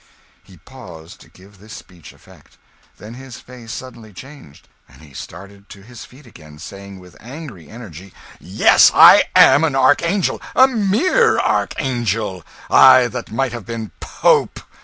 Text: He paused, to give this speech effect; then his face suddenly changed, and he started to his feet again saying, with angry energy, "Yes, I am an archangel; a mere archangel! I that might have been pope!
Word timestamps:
He 0.41 0.57
paused, 0.57 1.21
to 1.21 1.29
give 1.29 1.59
this 1.59 1.73
speech 1.73 2.11
effect; 2.11 2.57
then 2.97 3.13
his 3.13 3.39
face 3.39 3.71
suddenly 3.71 4.11
changed, 4.13 4.67
and 4.89 4.99
he 4.99 5.13
started 5.13 5.69
to 5.69 5.83
his 5.83 6.05
feet 6.05 6.25
again 6.25 6.57
saying, 6.57 6.97
with 6.99 7.15
angry 7.19 7.69
energy, 7.69 8.11
"Yes, 8.39 8.89
I 8.95 9.25
am 9.35 9.63
an 9.63 9.75
archangel; 9.75 10.41
a 10.55 10.67
mere 10.67 11.37
archangel! 11.39 12.43
I 12.67 13.09
that 13.09 13.31
might 13.31 13.51
have 13.53 13.67
been 13.67 13.91
pope! 13.99 14.59